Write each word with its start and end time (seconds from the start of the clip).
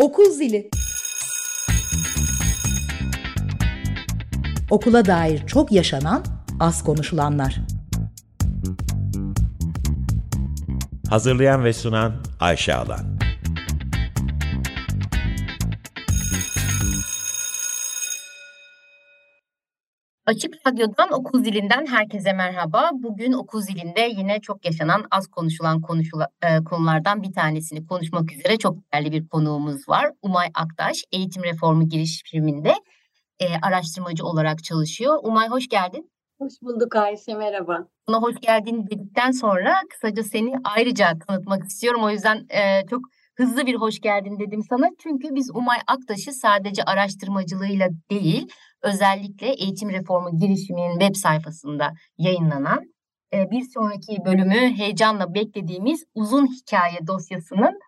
Okul 0.00 0.30
zili. 0.30 0.70
Okula 4.70 5.04
dair 5.04 5.46
çok 5.46 5.72
yaşanan, 5.72 6.24
az 6.60 6.84
konuşulanlar. 6.84 7.60
Hazırlayan 11.08 11.64
ve 11.64 11.72
sunan 11.72 12.12
Ayşe 12.40 12.74
Alan. 12.74 13.19
Açık 20.30 20.66
Radyo'dan 20.66 21.12
Okul 21.12 21.44
Zilinden 21.44 21.86
herkese 21.86 22.32
merhaba. 22.32 22.90
Bugün 22.92 23.32
Okul 23.32 23.60
Zilinde 23.60 24.00
yine 24.00 24.40
çok 24.40 24.64
yaşanan, 24.64 25.04
az 25.10 25.26
konuşulan 25.26 25.80
konuşula, 25.80 26.28
e, 26.42 26.64
konulardan 26.64 27.22
bir 27.22 27.32
tanesini 27.32 27.86
konuşmak 27.86 28.32
üzere 28.32 28.56
çok 28.56 28.92
değerli 28.92 29.12
bir 29.12 29.28
konuğumuz 29.28 29.88
var. 29.88 30.12
Umay 30.22 30.48
Aktaş, 30.54 31.04
Eğitim 31.12 31.44
Reformu 31.44 31.88
girişiminde 31.88 32.74
e, 33.40 33.46
araştırmacı 33.62 34.24
olarak 34.24 34.64
çalışıyor. 34.64 35.18
Umay 35.22 35.48
hoş 35.48 35.68
geldin. 35.68 36.10
Hoş 36.38 36.52
bulduk 36.62 36.96
Ayşe, 36.96 37.34
merhaba. 37.34 37.86
Buna 38.08 38.22
hoş 38.22 38.34
geldin 38.40 38.86
dedikten 38.86 39.30
sonra 39.30 39.74
kısaca 39.90 40.22
seni 40.22 40.54
ayrıca 40.64 41.18
tanıtmak 41.26 41.64
istiyorum. 41.64 42.04
O 42.04 42.10
yüzden 42.10 42.46
e, 42.50 42.86
çok 42.90 43.00
hızlı 43.40 43.66
bir 43.66 43.74
hoş 43.74 44.00
geldin 44.00 44.38
dedim 44.38 44.62
sana. 44.68 44.88
Çünkü 45.02 45.34
biz 45.34 45.50
Umay 45.54 45.78
Aktaş'ı 45.86 46.32
sadece 46.32 46.82
araştırmacılığıyla 46.82 47.88
değil, 48.10 48.46
özellikle 48.82 49.46
eğitim 49.46 49.90
reformu 49.90 50.38
girişiminin 50.38 50.98
web 50.98 51.14
sayfasında 51.14 51.92
yayınlanan 52.18 52.80
e, 53.34 53.50
bir 53.50 53.62
sonraki 53.74 54.24
bölümü 54.24 54.76
heyecanla 54.78 55.34
beklediğimiz 55.34 56.04
uzun 56.14 56.46
hikaye 56.46 57.06
dosyasının 57.06 57.78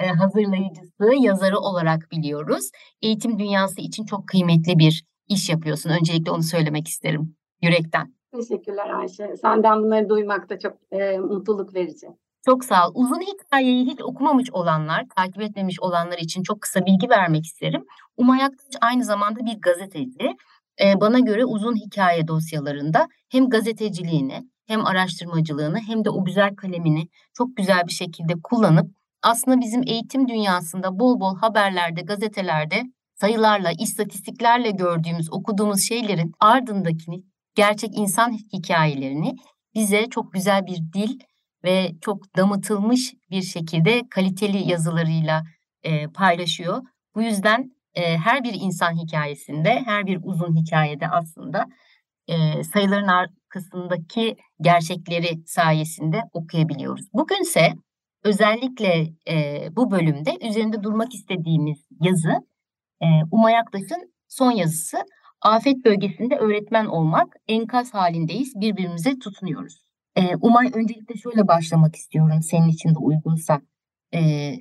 e, 0.00 0.06
hazırlayıcısı, 0.06 1.10
yazarı 1.20 1.58
olarak 1.58 2.08
biliyoruz. 2.12 2.70
Eğitim 3.02 3.38
dünyası 3.38 3.80
için 3.80 4.04
çok 4.04 4.28
kıymetli 4.28 4.78
bir 4.78 5.04
iş 5.28 5.48
yapıyorsun. 5.50 5.90
Öncelikle 5.90 6.30
onu 6.30 6.42
söylemek 6.42 6.88
isterim 6.88 7.36
yürekten. 7.62 8.14
Teşekkürler 8.34 8.90
Ayşe. 8.90 9.36
Senden 9.36 9.82
bunları 9.82 10.08
duymak 10.08 10.50
da 10.50 10.58
çok 10.58 10.72
e, 10.92 11.18
mutluluk 11.18 11.74
verici. 11.74 12.06
Çok 12.44 12.64
sağ 12.64 12.88
ol. 12.88 12.92
Uzun 12.94 13.20
hikayeyi 13.20 13.86
hiç 13.86 14.00
okumamış 14.00 14.50
olanlar, 14.52 15.04
takip 15.16 15.42
etmemiş 15.42 15.80
olanlar 15.80 16.18
için 16.18 16.42
çok 16.42 16.60
kısa 16.60 16.86
bilgi 16.86 17.10
vermek 17.10 17.44
isterim. 17.46 17.84
Umay 18.16 18.44
Aktaş 18.44 18.76
aynı 18.80 19.04
zamanda 19.04 19.46
bir 19.46 19.60
gazeteci. 19.60 20.36
Ee, 20.80 21.00
bana 21.00 21.18
göre 21.18 21.44
uzun 21.44 21.76
hikaye 21.76 22.28
dosyalarında 22.28 23.08
hem 23.28 23.48
gazeteciliğini, 23.48 24.42
hem 24.66 24.86
araştırmacılığını, 24.86 25.78
hem 25.80 26.04
de 26.04 26.10
o 26.10 26.24
güzel 26.24 26.56
kalemini 26.56 27.08
çok 27.34 27.56
güzel 27.56 27.86
bir 27.86 27.92
şekilde 27.92 28.32
kullanıp 28.42 28.90
aslında 29.22 29.60
bizim 29.60 29.82
eğitim 29.86 30.28
dünyasında 30.28 30.98
bol 30.98 31.20
bol 31.20 31.36
haberlerde, 31.36 32.00
gazetelerde 32.00 32.82
sayılarla, 33.14 33.72
istatistiklerle 33.72 34.70
gördüğümüz, 34.70 35.32
okuduğumuz 35.32 35.88
şeylerin 35.88 36.32
ardındaki 36.40 37.24
gerçek 37.54 37.98
insan 37.98 38.32
hikayelerini 38.52 39.36
bize 39.74 40.06
çok 40.10 40.32
güzel 40.32 40.66
bir 40.66 40.78
dil 40.92 41.18
ve 41.64 41.92
çok 42.00 42.36
damıtılmış 42.36 43.14
bir 43.30 43.42
şekilde 43.42 44.02
kaliteli 44.10 44.70
yazılarıyla 44.70 45.42
e, 45.82 46.06
paylaşıyor. 46.06 46.82
Bu 47.14 47.22
yüzden 47.22 47.70
e, 47.94 48.16
her 48.18 48.44
bir 48.44 48.54
insan 48.54 48.92
hikayesinde, 48.92 49.82
her 49.84 50.06
bir 50.06 50.18
uzun 50.22 50.56
hikayede 50.56 51.08
aslında 51.08 51.66
e, 52.28 52.64
sayıların 52.64 53.08
arkasındaki 53.08 54.36
gerçekleri 54.60 55.42
sayesinde 55.46 56.20
okuyabiliyoruz. 56.32 57.06
Bugünse 57.14 57.72
özellikle 58.24 59.06
e, 59.28 59.68
bu 59.76 59.90
bölümde 59.90 60.38
üzerinde 60.48 60.82
durmak 60.82 61.14
istediğimiz 61.14 61.78
yazı 62.00 62.32
e, 63.00 63.06
Umay 63.30 63.58
Aktaş'ın 63.58 64.12
son 64.28 64.50
yazısı. 64.50 64.96
Afet 65.40 65.84
bölgesinde 65.84 66.36
öğretmen 66.36 66.86
olmak, 66.86 67.36
enkaz 67.48 67.94
halindeyiz, 67.94 68.52
birbirimize 68.56 69.18
tutunuyoruz. 69.18 69.84
E, 70.16 70.36
Umay 70.36 70.70
öncelikle 70.74 71.14
şöyle 71.16 71.48
başlamak 71.48 71.96
istiyorum 71.96 72.42
senin 72.42 72.68
için 72.68 72.94
de 72.94 72.98
uygunsa. 72.98 73.62
E, 74.14 74.52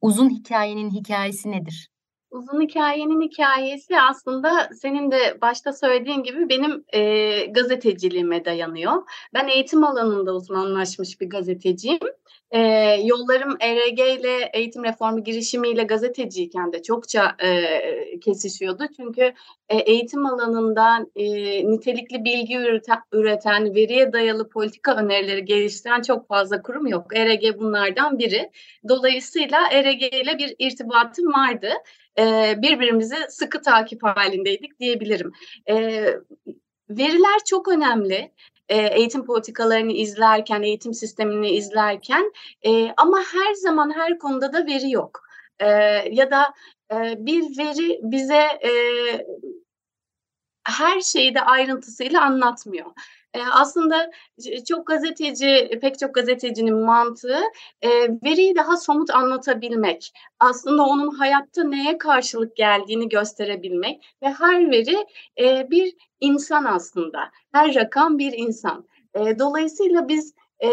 uzun 0.00 0.30
hikayenin 0.30 0.90
hikayesi 0.90 1.50
nedir? 1.50 1.88
Uzun 2.36 2.60
hikayenin 2.60 3.20
hikayesi 3.20 4.00
aslında 4.00 4.68
senin 4.74 5.10
de 5.10 5.38
başta 5.42 5.72
söylediğin 5.72 6.22
gibi 6.22 6.48
benim 6.48 6.84
e, 6.92 7.46
gazeteciliğime 7.46 8.44
dayanıyor. 8.44 8.92
Ben 9.34 9.48
eğitim 9.48 9.84
alanında 9.84 10.34
uzmanlaşmış 10.34 11.20
bir 11.20 11.30
gazeteciyim. 11.30 12.00
E, 12.50 12.60
yollarım 13.04 13.56
ERG 13.60 14.00
ile 14.00 14.50
eğitim 14.52 14.84
reformu 14.84 15.24
girişimiyle 15.24 15.82
gazeteciyken 15.82 16.72
de 16.72 16.82
çokça 16.82 17.36
e, 17.44 18.20
kesişiyordu. 18.20 18.84
Çünkü 18.96 19.32
e, 19.68 19.76
eğitim 19.76 20.26
alanında 20.26 21.06
e, 21.16 21.24
nitelikli 21.70 22.24
bilgi 22.24 22.56
üreten, 22.56 22.98
üreten, 23.12 23.74
veriye 23.74 24.12
dayalı 24.12 24.48
politika 24.48 24.96
önerileri 24.96 25.44
geliştiren 25.44 26.02
çok 26.02 26.28
fazla 26.28 26.62
kurum 26.62 26.86
yok. 26.86 27.16
ERG 27.16 27.58
bunlardan 27.58 28.18
biri. 28.18 28.50
Dolayısıyla 28.88 29.58
ERG 29.72 30.02
ile 30.02 30.38
bir 30.38 30.54
irtibatım 30.58 31.32
vardı. 31.32 31.68
Birbirimizi 32.62 33.16
sıkı 33.28 33.62
takip 33.62 34.02
halindeydik 34.02 34.80
diyebilirim. 34.80 35.32
Veriler 36.90 37.44
çok 37.46 37.68
önemli 37.68 38.32
eğitim 38.68 39.24
politikalarını 39.24 39.92
izlerken, 39.92 40.62
eğitim 40.62 40.94
sistemini 40.94 41.50
izlerken 41.50 42.32
ama 42.96 43.18
her 43.18 43.54
zaman 43.54 43.94
her 43.94 44.18
konuda 44.18 44.52
da 44.52 44.66
veri 44.66 44.90
yok. 44.90 45.22
Ya 46.10 46.30
da 46.30 46.54
bir 47.16 47.58
veri 47.58 48.00
bize 48.02 48.46
her 50.64 51.00
şeyi 51.00 51.34
de 51.34 51.40
ayrıntısıyla 51.40 52.22
anlatmıyor. 52.22 52.90
E, 53.36 53.42
aslında 53.52 54.10
çok 54.68 54.86
gazeteci, 54.86 55.78
pek 55.80 55.98
çok 55.98 56.14
gazetecinin 56.14 56.76
mantığı 56.76 57.40
e, 57.82 57.88
veriyi 58.24 58.56
daha 58.56 58.76
somut 58.76 59.10
anlatabilmek. 59.10 60.12
Aslında 60.40 60.82
onun 60.82 61.14
hayatta 61.14 61.64
neye 61.64 61.98
karşılık 61.98 62.56
geldiğini 62.56 63.08
gösterebilmek 63.08 64.04
ve 64.22 64.28
her 64.28 64.70
veri 64.70 65.06
e, 65.40 65.70
bir 65.70 65.94
insan 66.20 66.64
aslında. 66.64 67.18
Her 67.52 67.74
rakam 67.74 68.18
bir 68.18 68.32
insan. 68.32 68.86
E, 69.14 69.38
dolayısıyla 69.38 70.08
biz 70.08 70.34
e, 70.62 70.68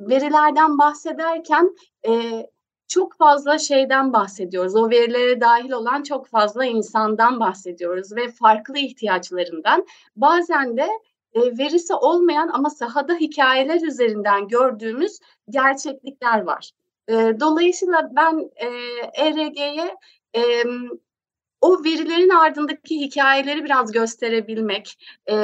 verilerden 0.00 0.78
bahsederken 0.78 1.76
e, 2.08 2.12
çok 2.88 3.16
fazla 3.16 3.58
şeyden 3.58 4.12
bahsediyoruz. 4.12 4.76
O 4.76 4.90
verilere 4.90 5.40
dahil 5.40 5.70
olan 5.70 6.02
çok 6.02 6.26
fazla 6.26 6.64
insandan 6.64 7.40
bahsediyoruz 7.40 8.16
ve 8.16 8.30
farklı 8.30 8.78
ihtiyaçlarından. 8.78 9.86
Bazen 10.16 10.76
de 10.76 10.82
e, 10.82 10.88
verisi 11.34 11.94
olmayan 11.94 12.48
ama 12.52 12.70
sahada 12.70 13.14
hikayeler 13.14 13.80
üzerinden 13.82 14.48
gördüğümüz 14.48 15.18
gerçeklikler 15.50 16.42
var. 16.42 16.70
E, 17.08 17.12
dolayısıyla 17.40 18.10
ben 18.16 18.50
e, 18.56 18.66
ERG'ye 19.14 19.96
e, 20.36 20.42
o 21.64 21.84
verilerin 21.84 22.28
ardındaki 22.28 23.00
hikayeleri 23.00 23.64
biraz 23.64 23.92
gösterebilmek. 23.92 24.98
E, 25.30 25.36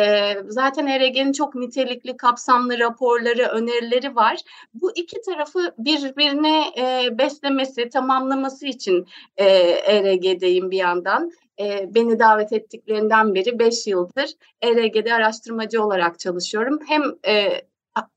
zaten 0.48 0.86
ERG'nin 0.86 1.32
çok 1.32 1.54
nitelikli, 1.54 2.16
kapsamlı 2.16 2.78
raporları, 2.78 3.42
önerileri 3.42 4.16
var. 4.16 4.36
Bu 4.74 4.92
iki 4.94 5.20
tarafı 5.22 5.74
birbirine 5.78 6.64
e, 6.78 7.18
beslemesi, 7.18 7.88
tamamlaması 7.88 8.66
için 8.66 9.06
e, 9.36 9.44
ERG'deyim 9.86 10.70
bir 10.70 10.78
yandan. 10.78 11.30
E, 11.60 11.94
beni 11.94 12.18
davet 12.18 12.52
ettiklerinden 12.52 13.34
beri 13.34 13.58
5 13.58 13.86
yıldır 13.86 14.30
ERG'de 14.62 15.14
araştırmacı 15.14 15.84
olarak 15.84 16.18
çalışıyorum. 16.18 16.78
Hem 16.88 17.02
e, 17.26 17.62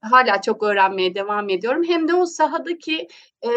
hala 0.01 0.41
çok 0.41 0.63
öğrenmeye 0.63 1.15
devam 1.15 1.49
ediyorum. 1.49 1.83
Hem 1.83 2.07
de 2.07 2.13
o 2.13 2.25
sahadaki 2.25 3.07
e, 3.43 3.49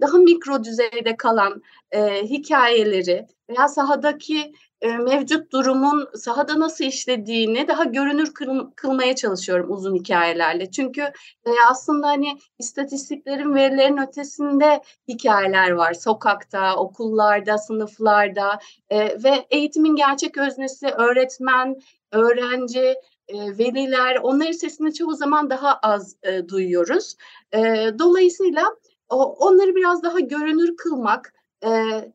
daha 0.00 0.18
mikro 0.18 0.64
düzeyde 0.64 1.16
kalan 1.16 1.62
e, 1.90 2.22
hikayeleri 2.22 3.26
veya 3.48 3.68
sahadaki 3.68 4.52
e, 4.80 4.96
mevcut 4.96 5.52
durumun 5.52 6.08
sahada 6.14 6.60
nasıl 6.60 6.84
işlediğini 6.84 7.68
daha 7.68 7.84
görünür 7.84 8.34
kıl, 8.34 8.70
kılmaya 8.76 9.16
çalışıyorum 9.16 9.72
uzun 9.72 9.94
hikayelerle. 9.94 10.70
Çünkü 10.70 11.00
e, 11.46 11.50
aslında 11.70 12.06
hani 12.06 12.38
istatistiklerin, 12.58 13.54
verilerin 13.54 13.98
ötesinde 14.08 14.82
hikayeler 15.08 15.70
var. 15.70 15.94
Sokakta, 15.94 16.76
okullarda, 16.76 17.58
sınıflarda 17.58 18.58
e, 18.90 18.98
ve 19.24 19.46
eğitimin 19.50 19.96
gerçek 19.96 20.38
öznesi 20.38 20.86
öğretmen, 20.86 21.76
öğrenci, 22.12 22.94
veliler, 23.32 24.16
onların 24.22 24.52
sesini 24.52 24.94
çoğu 24.94 25.14
zaman 25.14 25.50
daha 25.50 25.74
az 25.74 26.16
e, 26.22 26.48
duyuyoruz. 26.48 27.16
E, 27.52 27.58
dolayısıyla 27.98 28.64
o, 29.08 29.24
onları 29.24 29.74
biraz 29.76 30.02
daha 30.02 30.20
görünür 30.20 30.76
kılmak, 30.76 31.34
e, 31.64 31.70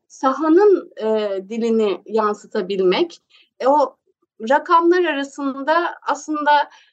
sahanın 0.08 0.92
e, 0.96 1.30
dilini 1.48 2.02
yansıtabilmek, 2.06 3.18
e, 3.60 3.66
o 3.66 3.96
rakamlar 4.50 5.04
arasında 5.04 5.74
aslında 6.02 6.50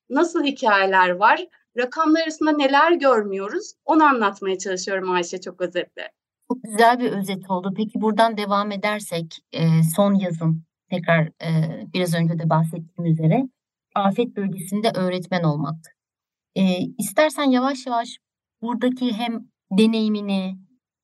nasıl 0.10 0.44
hikayeler 0.44 1.10
var, 1.10 1.48
rakamlar 1.78 2.22
arasında 2.22 2.52
neler 2.52 2.92
görmüyoruz, 2.92 3.74
onu 3.86 4.04
anlatmaya 4.04 4.58
çalışıyorum 4.58 5.12
Ayşe 5.12 5.42
çok 5.42 5.62
özetle. 5.62 6.12
Çok 6.52 6.64
güzel 6.64 7.00
bir 7.00 7.12
özet 7.12 7.50
oldu. 7.50 7.74
Peki 7.78 8.02
buradan 8.02 8.38
devam 8.38 8.72
edersek 8.72 9.38
e, 9.52 9.84
son 9.96 10.14
yazın 10.14 10.64
tekrar 10.90 11.22
e, 11.26 11.50
biraz 11.94 12.16
önce 12.16 12.40
de 12.40 12.50
bahsettiğim 12.50 13.12
üzere 13.12 13.48
afet 13.98 14.36
bölgesinde 14.36 14.92
öğretmen 14.96 15.44
olmak. 15.44 15.76
E, 16.56 16.62
istersen 16.98 17.52
yavaş 17.52 17.86
yavaş 17.88 18.10
buradaki 18.62 19.14
hem 19.14 19.40
deneyimini, 19.72 20.56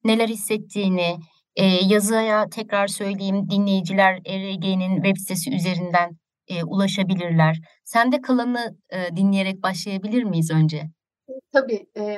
neler 0.03 0.27
hissettiğini, 0.29 1.17
e, 1.55 1.65
yazıya 1.65 2.49
tekrar 2.49 2.87
söyleyeyim 2.87 3.49
dinleyiciler 3.49 4.19
ERG'nin 4.25 4.95
web 4.95 5.17
sitesi 5.17 5.55
üzerinden 5.55 6.17
e, 6.47 6.63
ulaşabilirler. 6.63 7.57
Sende 7.83 8.21
kalanı 8.21 8.77
e, 8.89 9.15
dinleyerek 9.15 9.63
başlayabilir 9.63 10.23
miyiz 10.23 10.51
önce? 10.51 10.83
Tabii. 11.53 11.85
E, 11.97 12.17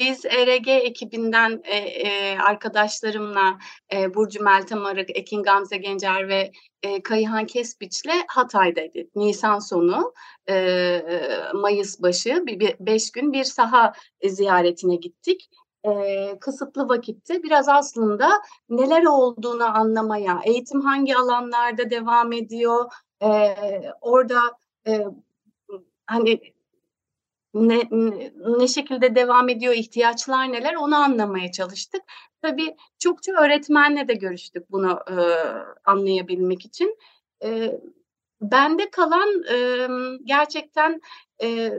biz 0.00 0.24
ERG 0.24 0.68
ekibinden 0.68 1.62
e, 1.64 1.76
e, 1.76 2.38
arkadaşlarımla 2.38 3.58
e, 3.92 4.14
Burcu 4.14 4.42
Meltem 4.42 4.86
Arık, 4.86 5.10
Ekin 5.16 5.42
Gamze 5.42 5.76
Gencer 5.76 6.28
ve 6.28 6.52
e, 6.82 7.02
Kayıhan 7.02 7.46
Kespiç'le 7.46 8.24
Hatay'daydık. 8.28 9.16
Nisan 9.16 9.58
sonu, 9.58 10.12
e, 10.48 11.02
Mayıs 11.54 12.02
başı 12.02 12.42
bir, 12.46 12.60
bir, 12.60 12.76
beş 12.80 13.12
gün 13.12 13.32
bir 13.32 13.44
saha 13.44 13.92
ziyaretine 14.24 14.96
gittik. 14.96 15.50
E, 15.84 15.90
kısıtlı 16.40 16.88
vakitte 16.88 17.42
biraz 17.42 17.68
aslında 17.68 18.30
neler 18.68 19.04
olduğunu 19.04 19.64
anlamaya, 19.64 20.40
eğitim 20.44 20.80
hangi 20.80 21.16
alanlarda 21.16 21.90
devam 21.90 22.32
ediyor, 22.32 22.92
e, 23.22 23.54
orada 24.00 24.40
e, 24.86 25.04
hani 26.06 26.40
ne, 27.54 27.88
ne 28.58 28.68
şekilde 28.68 29.14
devam 29.14 29.48
ediyor, 29.48 29.74
ihtiyaçlar 29.74 30.52
neler 30.52 30.74
onu 30.74 30.96
anlamaya 30.96 31.52
çalıştık. 31.52 32.02
Tabii 32.42 32.76
çokça 32.98 33.32
öğretmenle 33.32 34.08
de 34.08 34.14
görüştük 34.14 34.70
bunu 34.70 35.00
e, 35.10 35.16
anlayabilmek 35.84 36.64
için. 36.64 36.98
E, 37.44 37.80
bende 38.40 38.90
kalan 38.90 39.42
e, 39.52 39.88
gerçekten 40.24 41.00
e, 41.42 41.72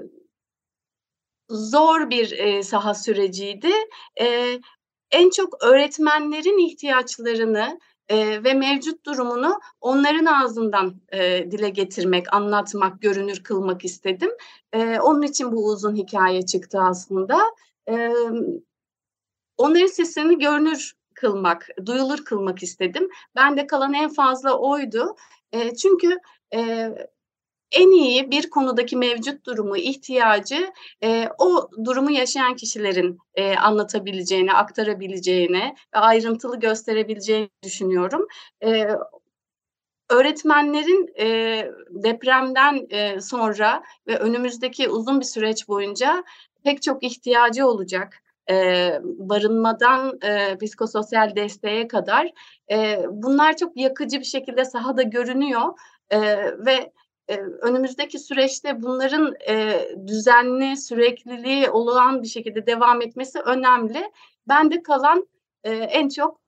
zor 1.50 2.10
bir 2.10 2.32
e, 2.32 2.64
saha 2.64 2.94
süreciydi. 2.94 3.72
E, 4.22 4.60
en 5.12 5.30
çok 5.30 5.64
öğretmenlerin 5.64 6.68
ihtiyaçlarını 6.68 7.80
e, 8.10 8.44
ve 8.44 8.54
mevcut 8.54 9.06
durumunu 9.06 9.60
onların 9.82 10.26
ağzından 10.26 11.02
e, 11.14 11.52
dile 11.52 11.70
getirmek, 11.70 12.34
anlatmak, 12.34 13.02
görünür 13.02 13.44
kılmak 13.44 13.86
istedim. 13.86 14.30
E, 14.74 15.00
onun 15.00 15.22
için 15.22 15.52
bu 15.52 15.68
uzun 15.68 15.96
hikaye 15.96 16.46
çıktı 16.46 16.82
aslında. 16.82 17.40
E, 17.90 18.14
onların 19.58 19.88
sesini 19.88 20.40
görünür 20.40 20.94
kılmak, 21.14 21.68
duyulur 21.86 22.26
kılmak 22.26 22.64
istedim. 22.64 23.10
Ben 23.36 23.58
de 23.58 23.68
kalan 23.68 23.94
en 23.94 24.10
fazla 24.10 24.58
oydu. 24.58 25.16
E, 25.52 25.76
çünkü 25.76 26.18
e, 26.54 26.92
en 27.72 27.92
iyi 27.92 28.32
bir 28.32 28.50
konudaki 28.50 28.98
mevcut 28.98 29.46
durumu, 29.46 29.78
ihtiyacı 29.78 30.72
e, 31.04 31.30
o 31.38 31.70
durumu 31.86 32.12
yaşayan 32.12 32.56
kişilerin 32.56 33.18
e, 33.36 33.56
anlatabileceğini, 33.56 34.54
aktarabileceğini 34.54 35.76
ve 35.96 36.00
ayrıntılı 36.00 36.60
gösterebileceğini 36.60 37.50
düşünüyorum. 37.64 38.28
E, 38.64 38.88
öğretmenlerin 40.10 41.14
e, 41.20 41.26
depremden 41.90 42.88
e, 42.90 43.22
sonra 43.22 43.84
ve 44.08 44.18
önümüzdeki 44.18 44.90
uzun 44.90 45.20
bir 45.20 45.26
süreç 45.26 45.68
boyunca 45.68 46.24
pek 46.64 46.82
çok 46.82 47.04
ihtiyacı 47.04 47.68
olacak. 47.68 48.24
E, 48.50 48.56
barınmadan 49.04 50.20
e, 50.24 50.58
psikososyal 50.58 51.36
desteğe 51.36 51.88
kadar 51.88 52.32
e, 52.72 53.06
bunlar 53.10 53.58
çok 53.58 53.78
yakıcı 53.78 54.20
bir 54.20 54.26
şekilde 54.26 54.66
sahada 54.66 55.02
görünüyor 55.02 55.80
e, 56.10 56.20
ve 56.66 56.92
önümüzdeki 57.62 58.20
süreçte 58.20 58.82
bunların 58.82 59.36
düzenli, 60.08 60.78
sürekliliği 60.78 61.70
olan 61.70 62.24
bir 62.24 62.28
şekilde 62.28 62.68
devam 62.68 63.02
etmesi 63.02 63.40
önemli. 63.40 64.12
Ben 64.48 64.72
de 64.72 64.84
kalan 64.84 65.28
en 65.64 66.10
çok 66.10 66.42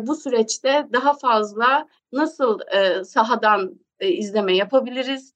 bu 0.00 0.14
süreçte 0.14 0.86
daha 0.92 1.14
fazla 1.14 1.88
nasıl 2.12 2.58
sahadan 3.04 3.80
izleme 4.00 4.56
yapabiliriz, 4.56 5.34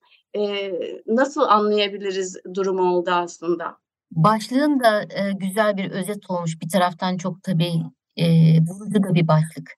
nasıl 1.06 1.42
anlayabiliriz 1.42 2.36
durumu 2.54 2.94
oldu 2.94 3.10
aslında. 3.10 3.76
Başlığın 4.10 4.80
da 4.80 5.02
güzel 5.40 5.76
bir 5.76 5.90
özet 5.90 6.30
olmuş. 6.30 6.60
Bir 6.60 6.68
taraftan 6.68 7.16
çok 7.16 7.42
tabii 7.42 7.72
e, 8.16 8.26
vurucu 8.60 9.02
da 9.02 9.14
bir 9.14 9.28
başlık 9.28 9.72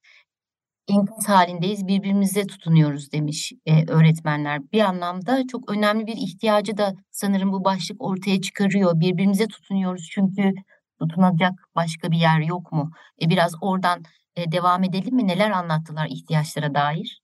enkaz 0.89 1.29
halindeyiz, 1.29 1.87
birbirimize 1.87 2.47
tutunuyoruz 2.47 3.13
demiş 3.13 3.53
e, 3.67 3.87
öğretmenler. 3.91 4.73
Bir 4.73 4.81
anlamda 4.81 5.47
çok 5.47 5.71
önemli 5.71 6.07
bir 6.07 6.17
ihtiyacı 6.17 6.77
da 6.77 6.95
sanırım 7.11 7.53
bu 7.53 7.65
başlık 7.65 8.03
ortaya 8.03 8.41
çıkarıyor. 8.41 9.01
Birbirimize 9.01 9.47
tutunuyoruz 9.47 10.09
çünkü 10.11 10.55
tutunacak 11.01 11.53
başka 11.77 12.11
bir 12.11 12.17
yer 12.17 12.41
yok 12.41 12.73
mu? 12.73 12.91
E, 13.23 13.31
biraz 13.31 13.53
oradan 13.61 14.03
e, 14.37 14.53
devam 14.53 14.85
edelim 14.85 15.15
mi? 15.15 15.27
Neler 15.27 15.51
anlattılar 15.51 16.07
ihtiyaçlara 16.11 16.75
dair? 16.75 17.23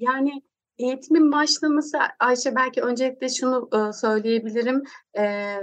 Yani 0.00 0.42
Eğitimin 0.78 1.32
başlaması 1.32 1.98
Ayşe 2.20 2.54
belki 2.54 2.82
öncelikle 2.82 3.28
şunu 3.28 3.68
e, 3.72 3.92
söyleyebilirim. 3.92 4.82
E, 5.18 5.54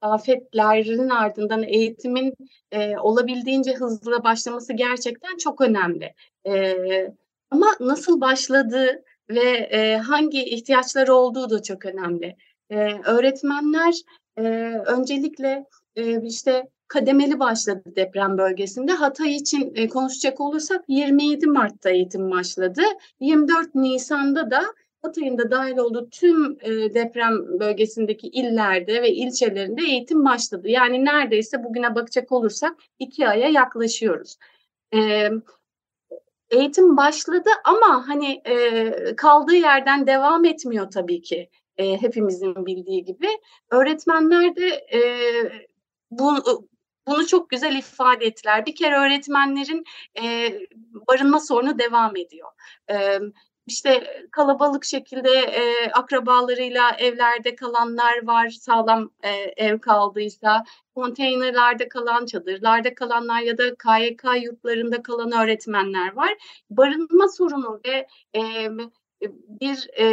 afetlerin 0.00 1.08
ardından 1.08 1.62
eğitimin 1.62 2.34
e, 2.72 2.98
olabildiğince 2.98 3.74
hızlı 3.74 4.24
başlaması 4.24 4.72
gerçekten 4.72 5.36
çok 5.36 5.60
önemli. 5.60 6.14
E, 6.46 6.74
ama 7.50 7.66
nasıl 7.80 8.20
başladığı 8.20 9.04
ve 9.30 9.50
e, 9.50 9.96
hangi 9.96 10.44
ihtiyaçları 10.44 11.14
olduğu 11.14 11.50
da 11.50 11.62
çok 11.62 11.86
önemli. 11.86 12.36
E, 12.70 12.76
öğretmenler 13.04 13.94
e, 14.36 14.42
öncelikle 14.86 15.64
e, 15.96 16.22
işte 16.22 16.68
kademeli 16.88 17.38
başladı 17.38 17.82
deprem 17.96 18.38
bölgesinde. 18.38 18.92
Hatay 18.92 19.36
için 19.36 19.72
e, 19.74 19.88
konuşacak 19.88 20.40
olursak 20.40 20.84
27 20.88 21.46
Mart'ta 21.46 21.90
eğitim 21.90 22.30
başladı. 22.30 22.82
24 23.20 23.74
Nisan'da 23.74 24.50
da 24.50 24.62
Hatay'ın 25.02 25.38
da 25.38 25.50
dahil 25.50 25.76
olduğu 25.76 26.10
tüm 26.10 26.58
e, 26.60 26.94
deprem 26.94 27.60
bölgesindeki 27.60 28.28
illerde 28.28 29.02
ve 29.02 29.12
ilçelerinde 29.12 29.82
eğitim 29.82 30.24
başladı. 30.24 30.68
Yani 30.68 31.04
neredeyse 31.04 31.64
bugüne 31.64 31.94
bakacak 31.94 32.32
olursak 32.32 32.76
iki 32.98 33.28
aya 33.28 33.48
yaklaşıyoruz. 33.48 34.36
E, 34.94 35.30
eğitim 36.50 36.96
başladı 36.96 37.50
ama 37.64 38.08
hani 38.08 38.42
kaldığı 39.16 39.54
yerden 39.54 40.06
devam 40.06 40.44
etmiyor 40.44 40.90
tabii 40.90 41.22
ki. 41.22 41.50
Hepimizin 41.76 42.66
bildiği 42.66 43.04
gibi. 43.04 43.28
Öğretmenler 43.70 44.56
de 44.56 44.86
bu, 46.10 46.34
bunu 47.06 47.26
çok 47.26 47.50
güzel 47.50 47.76
ifade 47.76 48.26
ettiler. 48.26 48.66
Bir 48.66 48.74
kere 48.74 48.96
öğretmenlerin 48.96 49.84
e, 50.22 50.52
barınma 51.08 51.40
sorunu 51.40 51.78
devam 51.78 52.16
ediyor. 52.16 52.48
E, 52.90 53.18
işte 53.66 54.26
kalabalık 54.32 54.84
şekilde 54.84 55.30
e, 55.30 55.90
akrabalarıyla 55.92 56.90
evlerde 56.98 57.54
kalanlar 57.54 58.26
var, 58.26 58.48
sağlam 58.48 59.10
e, 59.22 59.30
ev 59.56 59.78
kaldıysa, 59.78 60.64
konteynerlerde 60.94 61.88
kalan, 61.88 62.26
çadırlarda 62.26 62.94
kalanlar 62.94 63.40
ya 63.40 63.58
da 63.58 63.74
KYK 63.74 64.24
yurtlarında 64.42 65.02
kalan 65.02 65.32
öğretmenler 65.32 66.12
var. 66.16 66.34
Barınma 66.70 67.28
sorunu 67.28 67.80
ve 67.86 68.06
e, 68.36 68.70
bir 69.60 69.88
e, 69.98 70.04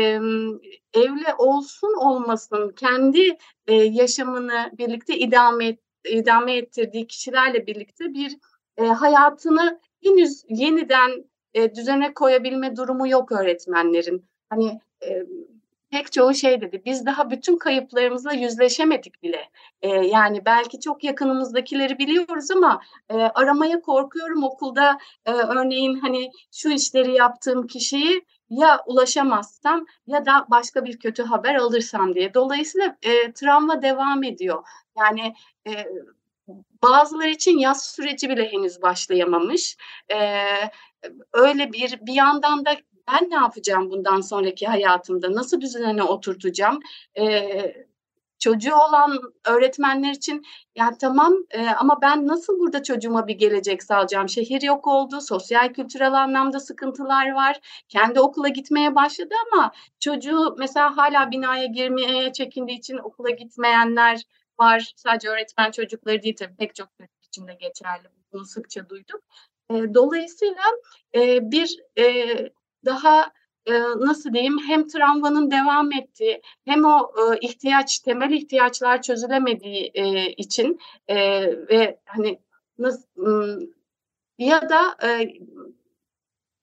evli 0.93 1.33
olsun 1.38 1.93
olmasın 2.00 2.74
kendi 2.77 3.38
e, 3.67 3.74
yaşamını 3.74 4.71
birlikte 4.77 5.17
idame 5.17 5.67
et, 5.67 5.79
idame 6.10 6.58
ettirdiği 6.58 7.08
kişilerle 7.08 7.67
birlikte 7.67 8.13
bir 8.13 8.38
e, 8.77 8.84
hayatını 8.86 9.79
henüz 10.03 10.43
yeniden 10.50 11.25
e, 11.53 11.75
düzene 11.75 12.13
koyabilme 12.13 12.75
durumu 12.75 13.08
yok 13.08 13.31
öğretmenlerin. 13.31 14.25
Hani 14.50 14.79
e, 15.05 15.25
pek 15.91 16.12
çoğu 16.12 16.34
şey 16.34 16.62
dedi. 16.62 16.81
Biz 16.86 17.05
daha 17.05 17.31
bütün 17.31 17.58
kayıplarımızla 17.58 18.34
yüzleşemedik 18.34 19.24
bile. 19.24 19.50
E, 19.81 19.89
yani 19.89 20.46
belki 20.46 20.79
çok 20.79 21.03
yakınımızdakileri 21.03 21.98
biliyoruz 21.98 22.51
ama 22.51 22.81
e, 23.10 23.13
aramaya 23.15 23.81
korkuyorum 23.81 24.43
okulda 24.43 24.98
e, 25.25 25.31
örneğin 25.31 25.96
hani 26.00 26.31
şu 26.51 26.70
işleri 26.70 27.13
yaptığım 27.13 27.67
kişiyi 27.67 28.25
ya 28.51 28.79
ulaşamazsam 28.86 29.86
ya 30.08 30.25
da 30.25 30.46
başka 30.50 30.86
bir 30.86 31.00
kötü 31.00 31.24
haber 31.24 31.55
alırsam 31.55 32.15
diye. 32.15 32.34
Dolayısıyla 32.34 32.98
e, 33.01 33.34
travma 33.34 33.81
devam 33.81 34.24
ediyor. 34.24 34.63
Yani 34.98 35.34
e, 35.67 35.72
bazıları 36.84 37.29
için 37.29 37.58
yaz 37.58 37.86
süreci 37.86 38.29
bile 38.29 38.51
henüz 38.51 38.81
başlayamamış. 38.81 39.77
E, 40.13 40.17
öyle 41.34 41.74
bir 41.74 42.00
bir 42.01 42.13
yandan 42.13 42.65
da 42.65 42.72
ben 43.08 43.29
ne 43.29 43.36
yapacağım 43.36 43.89
bundan 43.91 44.22
sonraki 44.22 44.67
hayatımda? 44.67 45.34
Nasıl 45.34 45.62
düzenine 45.62 46.03
oturtacağım? 46.03 46.79
E, 47.20 47.25
çocuğu 48.41 48.75
olan 48.75 49.19
öğretmenler 49.45 50.12
için 50.12 50.45
ya 50.75 50.91
tamam 51.01 51.33
e, 51.51 51.69
ama 51.69 52.01
ben 52.01 52.27
nasıl 52.27 52.60
burada 52.60 52.83
çocuğuma 52.83 53.27
bir 53.27 53.36
gelecek 53.36 53.83
sağlayacağım? 53.83 54.29
Şehir 54.29 54.62
yok 54.62 54.88
oldu, 54.88 55.21
sosyal 55.21 55.74
kültürel 55.74 56.13
anlamda 56.13 56.60
sıkıntılar 56.60 57.31
var. 57.31 57.60
Kendi 57.89 58.19
okula 58.19 58.48
gitmeye 58.48 58.95
başladı 58.95 59.33
ama 59.51 59.71
çocuğu 60.00 60.55
mesela 60.60 60.98
hala 60.98 61.31
binaya 61.31 61.65
girmeye 61.65 62.33
çekindiği 62.33 62.77
için 62.77 62.98
okula 62.98 63.29
gitmeyenler 63.29 64.21
var. 64.60 64.93
Sadece 64.95 65.29
öğretmen 65.29 65.71
çocukları 65.71 66.24
değil 66.24 66.36
tabii 66.39 66.55
pek 66.55 66.75
çok 66.75 66.89
çocuk 66.98 67.24
için 67.24 67.48
de 67.48 67.53
geçerli. 67.53 68.07
Bunu 68.33 68.45
sıkça 68.45 68.89
duyduk. 68.89 69.21
E, 69.69 69.93
dolayısıyla 69.93 70.63
e, 71.15 71.51
bir 71.51 71.77
e, 71.98 72.36
daha 72.86 73.31
nasıl 74.00 74.34
diyeyim? 74.34 74.58
Hem 74.68 74.88
travmanın 74.88 75.51
devam 75.51 75.91
ettiği 75.91 76.41
hem 76.65 76.86
o 76.86 77.12
ihtiyaç 77.41 78.00
temel 78.00 78.32
ihtiyaçlar 78.32 79.01
çözülemediği 79.01 79.91
için 80.38 80.80
ve 81.70 82.00
hani 82.06 82.39
nasıl 82.77 83.68
ya 84.38 84.70
da 84.70 84.98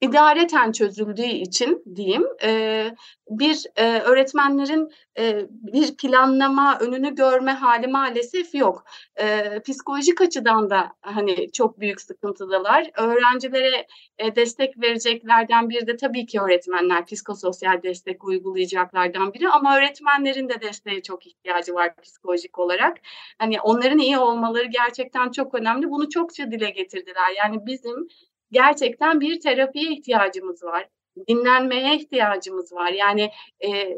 idareten 0.01 0.71
çözüldüğü 0.71 1.21
için 1.21 1.83
diyeyim 1.95 2.27
e, 2.43 2.91
bir 3.29 3.65
e, 3.75 3.99
öğretmenlerin 3.99 4.91
e, 5.17 5.45
bir 5.49 5.97
planlama 5.97 6.79
önünü 6.79 7.15
görme 7.15 7.51
hali 7.51 7.87
maalesef 7.87 8.55
yok. 8.55 8.83
E, 9.15 9.59
psikolojik 9.59 10.21
açıdan 10.21 10.69
da 10.69 10.91
hani 11.01 11.51
çok 11.51 11.79
büyük 11.79 12.01
sıkıntıdalar. 12.01 12.91
Öğrencilere 12.97 13.87
e, 14.17 14.35
destek 14.35 14.81
vereceklerden 14.81 15.69
biri 15.69 15.87
de 15.87 15.97
tabii 15.97 16.25
ki 16.25 16.41
öğretmenler 16.41 17.05
psikososyal 17.05 17.83
destek 17.83 18.23
uygulayacaklardan 18.23 19.33
biri 19.33 19.49
ama 19.49 19.77
öğretmenlerin 19.77 20.49
de 20.49 20.61
desteğe 20.61 21.01
çok 21.01 21.27
ihtiyacı 21.27 21.73
var 21.73 21.95
psikolojik 22.01 22.59
olarak. 22.59 22.97
Hani 23.39 23.61
onların 23.61 23.99
iyi 23.99 24.17
olmaları 24.17 24.65
gerçekten 24.65 25.31
çok 25.31 25.55
önemli. 25.55 25.89
Bunu 25.89 26.09
çokça 26.09 26.51
dile 26.51 26.69
getirdiler. 26.69 27.31
Yani 27.37 27.65
bizim 27.65 28.07
gerçekten 28.51 29.21
bir 29.21 29.39
terapiye 29.39 29.91
ihtiyacımız 29.91 30.63
var. 30.63 30.89
Dinlenmeye 31.27 31.95
ihtiyacımız 31.95 32.73
var. 32.73 32.91
Yani 32.91 33.31
e, 33.65 33.97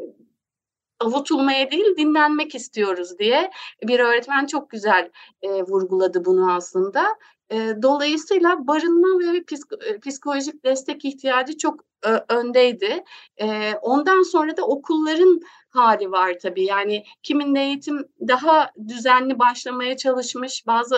avutulmaya 1.00 1.70
değil 1.70 1.96
dinlenmek 1.96 2.54
istiyoruz 2.54 3.18
diye 3.18 3.50
bir 3.82 4.00
öğretmen 4.00 4.46
çok 4.46 4.70
güzel 4.70 5.10
e, 5.42 5.48
vurguladı 5.62 6.24
bunu 6.24 6.52
aslında. 6.52 7.06
E, 7.50 7.82
dolayısıyla 7.82 8.66
barınma 8.66 9.32
ve 9.32 9.38
e, 9.86 9.98
psikolojik 10.00 10.64
destek 10.64 11.04
ihtiyacı 11.04 11.58
çok 11.58 11.80
e, 12.06 12.34
öndeydi. 12.34 13.04
E, 13.36 13.74
ondan 13.82 14.22
sonra 14.22 14.56
da 14.56 14.66
okulların 14.66 15.40
hali 15.68 16.10
var 16.10 16.34
tabii. 16.42 16.64
Yani 16.64 17.04
kimin 17.22 17.54
eğitim 17.54 18.08
daha 18.28 18.70
düzenli 18.88 19.38
başlamaya 19.38 19.96
çalışmış, 19.96 20.66
bazı 20.66 20.96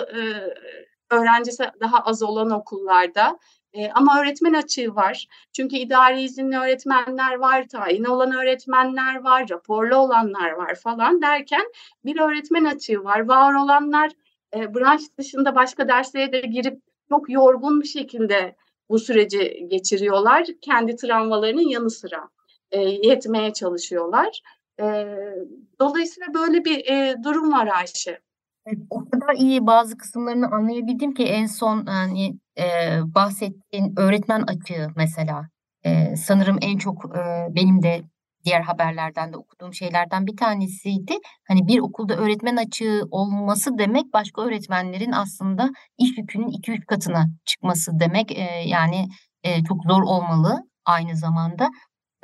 öğrencisi 1.11 1.63
daha 1.79 1.99
az 1.99 2.23
olan 2.23 2.49
okullarda. 2.49 3.39
E, 3.73 3.91
ama 3.91 4.19
öğretmen 4.21 4.53
açığı 4.53 4.95
var. 4.95 5.27
Çünkü 5.53 5.75
idari 5.75 6.21
izinli 6.21 6.57
öğretmenler 6.57 7.35
var, 7.35 7.67
tayin 7.67 8.03
olan 8.03 8.31
öğretmenler 8.31 9.23
var, 9.23 9.49
raporlu 9.49 9.95
olanlar 9.95 10.51
var 10.51 10.75
falan 10.75 11.21
derken 11.21 11.71
bir 12.05 12.19
öğretmen 12.19 12.65
açığı 12.65 13.03
var. 13.03 13.19
Var 13.19 13.53
olanlar 13.53 14.11
e, 14.55 14.73
branş 14.73 15.01
dışında 15.17 15.55
başka 15.55 15.87
derslere 15.87 16.31
de 16.31 16.39
girip 16.39 16.81
çok 17.09 17.29
yorgun 17.29 17.81
bir 17.81 17.87
şekilde 17.87 18.55
bu 18.89 18.99
süreci 18.99 19.67
geçiriyorlar. 19.67 20.45
Kendi 20.61 20.95
travmalarının 20.95 21.69
yanı 21.69 21.89
sıra 21.89 22.29
e, 22.71 22.81
yetmeye 22.81 23.53
çalışıyorlar. 23.53 24.41
E, 24.79 24.85
dolayısıyla 25.79 26.33
böyle 26.33 26.65
bir 26.65 26.85
e, 26.85 27.15
durum 27.23 27.51
var 27.51 27.67
Ayşe. 27.67 28.24
O 28.89 29.09
kadar 29.09 29.33
iyi 29.35 29.67
bazı 29.67 29.97
kısımlarını 29.97 30.47
anlayabildim 30.47 31.13
ki 31.13 31.23
en 31.23 31.45
son 31.45 31.85
hani 31.85 32.39
e, 32.57 32.63
bahsettiğin 33.15 33.93
öğretmen 33.97 34.41
açığı 34.41 34.87
mesela 34.95 35.49
e, 35.83 36.15
sanırım 36.15 36.57
en 36.61 36.77
çok 36.77 37.05
e, 37.05 37.47
benim 37.55 37.83
de 37.83 38.01
diğer 38.45 38.61
haberlerden 38.61 39.33
de 39.33 39.37
okuduğum 39.37 39.73
şeylerden 39.73 40.27
bir 40.27 40.37
tanesiydi. 40.37 41.13
Hani 41.47 41.67
bir 41.67 41.79
okulda 41.79 42.15
öğretmen 42.15 42.55
açığı 42.55 43.01
olması 43.11 43.77
demek 43.77 44.13
başka 44.13 44.41
öğretmenlerin 44.41 45.11
aslında 45.11 45.69
iş 45.97 46.17
yükünün 46.17 46.47
2-3 46.47 46.85
katına 46.85 47.25
çıkması 47.45 47.99
demek. 47.99 48.31
E, 48.31 48.63
yani 48.65 49.07
e, 49.43 49.63
çok 49.63 49.83
zor 49.83 50.03
olmalı 50.03 50.63
aynı 50.85 51.15
zamanda. 51.15 51.69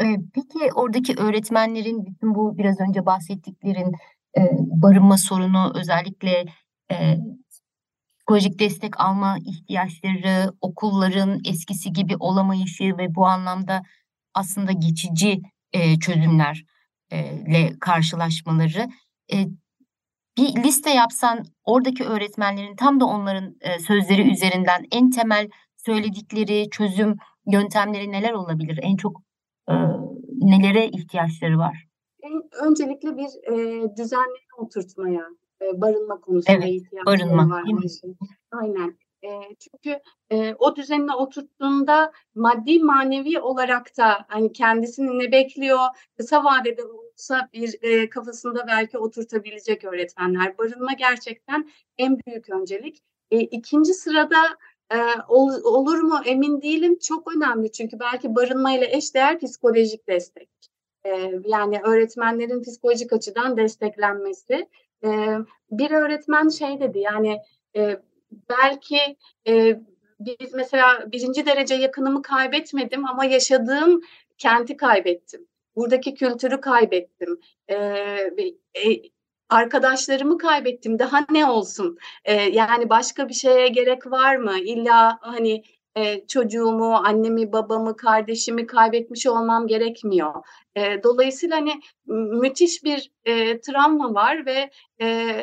E, 0.01 0.05
peki 0.33 0.73
oradaki 0.75 1.15
öğretmenlerin 1.15 2.05
bütün 2.05 2.35
bu 2.35 2.57
biraz 2.57 2.79
önce 2.79 3.05
bahsettiklerin 3.05 3.91
e, 4.37 4.41
barınma 4.81 5.17
sorunu 5.17 5.73
özellikle 5.75 6.45
e, 6.91 7.17
psikolojik 8.31 8.59
destek 8.59 8.99
alma 8.99 9.37
ihtiyaçları, 9.45 10.53
okulların 10.61 11.39
eskisi 11.45 11.93
gibi 11.93 12.15
olamayışı 12.19 12.97
ve 12.97 13.15
bu 13.15 13.25
anlamda 13.25 13.81
aslında 14.33 14.71
geçici 14.71 15.41
e, 15.73 15.99
çözümlerle 15.99 17.79
karşılaşmaları. 17.79 18.89
E, 19.33 19.47
bir 20.37 20.63
liste 20.63 20.89
yapsan 20.89 21.45
oradaki 21.63 22.03
öğretmenlerin 22.03 22.75
tam 22.75 22.99
da 22.99 23.05
onların 23.05 23.55
e, 23.61 23.79
sözleri 23.79 24.31
üzerinden 24.31 24.85
en 24.91 25.09
temel 25.09 25.49
söyledikleri 25.77 26.69
çözüm 26.69 27.15
yöntemleri 27.51 28.11
neler 28.11 28.31
olabilir? 28.31 28.79
En 28.81 28.95
çok 28.95 29.21
e, 29.69 29.73
nelere 30.41 30.87
ihtiyaçları 30.87 31.57
var? 31.57 31.90
Öncelikle 32.61 33.17
bir 33.17 33.53
e, 33.53 33.55
düzenleme 33.97 34.55
oturtmaya, 34.57 35.27
e, 35.61 35.81
barınma 35.81 36.21
konusunda 36.21 36.57
evet, 36.57 36.69
ihtiyaçları 36.69 37.05
barınma, 37.05 37.49
var. 37.49 37.63
Aynen. 38.51 38.97
E, 39.23 39.29
çünkü 39.59 39.99
e, 40.29 40.55
o 40.59 40.75
düzenine 40.75 41.15
oturttuğunda 41.15 42.11
maddi 42.35 42.79
manevi 42.79 43.39
olarak 43.39 43.97
da 43.97 44.25
hani 44.27 44.53
kendisini 44.53 45.19
ne 45.19 45.31
bekliyor, 45.31 45.79
kısa 46.17 46.43
vadede 46.43 46.83
olsa 46.83 47.49
bir 47.53 47.75
e, 47.81 48.09
kafasında 48.09 48.67
belki 48.67 48.97
oturtabilecek 48.97 49.83
öğretmenler. 49.83 50.57
Barınma 50.57 50.93
gerçekten 50.93 51.69
en 51.97 52.19
büyük 52.19 52.49
öncelik. 52.49 53.03
E, 53.31 53.39
ikinci 53.39 53.93
sırada 53.93 54.37
e, 54.93 54.97
ol, 55.27 55.51
olur 55.63 55.99
mu 55.99 56.19
emin 56.25 56.61
değilim. 56.61 56.99
Çok 56.99 57.35
önemli 57.35 57.71
çünkü 57.71 57.99
belki 57.99 58.35
barınmayla 58.35 58.87
eşdeğer 58.87 59.39
psikolojik 59.39 60.07
destek 60.07 60.49
yani 61.45 61.81
öğretmenlerin 61.83 62.61
psikolojik 62.61 63.13
açıdan 63.13 63.57
desteklenmesi. 63.57 64.67
bir 65.71 65.91
öğretmen 65.91 66.49
şey 66.49 66.79
dedi 66.79 66.99
yani 66.99 67.41
belki 68.49 69.17
biz 70.19 70.53
mesela 70.53 71.11
birinci 71.11 71.45
derece 71.45 71.75
yakınımı 71.75 72.21
kaybetmedim 72.21 73.07
ama 73.07 73.25
yaşadığım 73.25 74.01
kenti 74.37 74.77
kaybettim. 74.77 75.47
Buradaki 75.75 76.13
kültürü 76.13 76.61
kaybettim. 76.61 77.39
arkadaşlarımı 79.49 80.37
kaybettim. 80.37 80.99
Daha 80.99 81.25
ne 81.31 81.45
olsun? 81.45 81.97
yani 82.51 82.89
başka 82.89 83.29
bir 83.29 83.33
şeye 83.33 83.67
gerek 83.67 84.11
var 84.11 84.35
mı? 84.35 84.59
İlla 84.59 85.17
hani 85.21 85.63
e, 85.97 86.27
çocuğumu, 86.27 86.95
annemi, 86.95 87.51
babamı, 87.51 87.95
kardeşimi 87.95 88.67
kaybetmiş 88.67 89.27
olmam 89.27 89.67
gerekmiyor. 89.67 90.33
E, 90.75 91.03
dolayısıyla 91.03 91.57
hani 91.57 91.81
müthiş 92.41 92.83
bir 92.83 93.11
e, 93.25 93.61
travma 93.61 94.13
var 94.13 94.45
ve 94.45 94.69
e, 95.01 95.35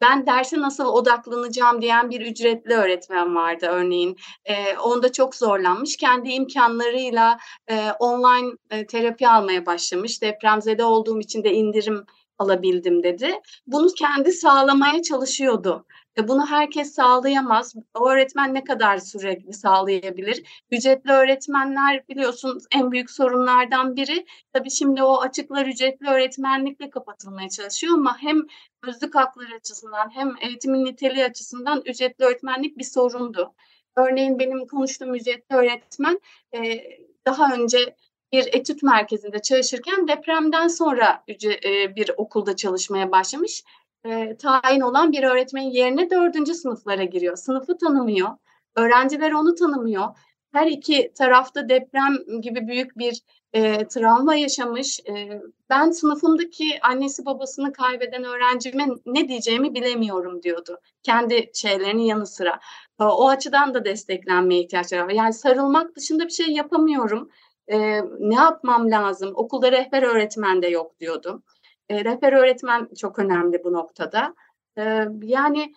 ben 0.00 0.26
derse 0.26 0.60
nasıl 0.60 0.84
odaklanacağım 0.84 1.82
diyen 1.82 2.10
bir 2.10 2.20
ücretli 2.20 2.74
öğretmen 2.74 3.34
vardı 3.34 3.66
örneğin. 3.70 4.16
E, 4.44 4.76
onda 4.78 5.12
çok 5.12 5.34
zorlanmış. 5.34 5.96
Kendi 5.96 6.28
imkanlarıyla 6.28 7.38
e, 7.68 7.90
online 7.98 8.52
e, 8.70 8.86
terapi 8.86 9.28
almaya 9.28 9.66
başlamış. 9.66 10.22
Depremzede 10.22 10.84
olduğum 10.84 11.20
için 11.20 11.44
de 11.44 11.52
indirim 11.52 12.04
alabildim 12.38 13.02
dedi. 13.02 13.40
Bunu 13.66 13.88
kendi 13.98 14.32
sağlamaya 14.32 15.02
çalışıyordu. 15.02 15.86
E 16.18 16.28
bunu 16.28 16.46
herkes 16.46 16.94
sağlayamaz. 16.94 17.74
O 17.94 18.10
öğretmen 18.10 18.54
ne 18.54 18.64
kadar 18.64 18.98
sürekli 18.98 19.52
sağlayabilir? 19.52 20.64
Ücretli 20.70 21.10
öğretmenler 21.10 22.08
biliyorsunuz 22.08 22.64
en 22.74 22.92
büyük 22.92 23.10
sorunlardan 23.10 23.96
biri. 23.96 24.26
Tabii 24.52 24.70
şimdi 24.70 25.02
o 25.02 25.20
açıklar 25.20 25.66
ücretli 25.66 26.08
öğretmenlikle 26.08 26.90
kapatılmaya 26.90 27.48
çalışıyor 27.48 27.94
ama 27.94 28.22
hem 28.22 28.42
özlük 28.82 29.14
hakları 29.14 29.54
açısından 29.54 30.10
hem 30.14 30.34
eğitimin 30.40 30.84
niteliği 30.84 31.24
açısından 31.24 31.82
ücretli 31.86 32.24
öğretmenlik 32.24 32.78
bir 32.78 32.84
sorundu. 32.84 33.54
Örneğin 33.96 34.38
benim 34.38 34.66
konuştuğum 34.66 35.14
ücretli 35.14 35.56
öğretmen 35.56 36.20
e, 36.54 36.80
daha 37.26 37.54
önce 37.54 37.96
bir 38.32 38.46
etüt 38.46 38.82
merkezinde 38.82 39.42
çalışırken 39.42 40.08
depremden 40.08 40.68
sonra 40.68 41.24
e, 41.64 41.96
bir 41.96 42.10
okulda 42.16 42.56
çalışmaya 42.56 43.12
başlamış. 43.12 43.64
E, 44.04 44.36
tayin 44.36 44.80
olan 44.80 45.12
bir 45.12 45.22
öğretmenin 45.22 45.70
yerine 45.70 46.10
dördüncü 46.10 46.54
sınıflara 46.54 47.04
giriyor. 47.04 47.36
Sınıfı 47.36 47.78
tanımıyor, 47.78 48.28
öğrenciler 48.76 49.32
onu 49.32 49.54
tanımıyor. 49.54 50.04
her 50.52 50.66
iki 50.66 51.12
tarafta 51.18 51.68
deprem 51.68 52.40
gibi 52.42 52.66
büyük 52.68 52.98
bir 52.98 53.22
e, 53.52 53.88
travma 53.88 54.34
yaşamış. 54.34 55.00
E, 55.00 55.42
ben 55.70 55.90
sınıfımdaki 55.90 56.64
annesi 56.82 57.26
babasını 57.26 57.72
kaybeden 57.72 58.24
öğrencime 58.24 58.86
ne 59.06 59.28
diyeceğimi 59.28 59.74
bilemiyorum 59.74 60.42
diyordu. 60.42 60.80
Kendi 61.02 61.50
şeylerinin 61.54 62.02
yanı 62.02 62.26
sıra. 62.26 62.60
E, 63.00 63.04
o 63.04 63.28
açıdan 63.28 63.74
da 63.74 63.84
desteklenmeye 63.84 64.60
ihtiyaçları 64.62 65.04
var. 65.04 65.10
Yani 65.10 65.32
sarılmak 65.32 65.96
dışında 65.96 66.24
bir 66.24 66.30
şey 66.30 66.46
yapamıyorum. 66.48 67.30
E, 67.68 67.78
ne 68.18 68.34
yapmam 68.34 68.90
lazım? 68.90 69.32
Okulda 69.34 69.72
rehber 69.72 70.02
öğretmen 70.02 70.62
de 70.62 70.66
yok 70.68 71.00
diyordu. 71.00 71.42
E, 71.88 72.04
rehber 72.04 72.32
öğretmen 72.32 72.88
çok 72.98 73.18
önemli 73.18 73.64
bu 73.64 73.72
noktada. 73.72 74.34
E, 74.78 75.04
yani 75.22 75.74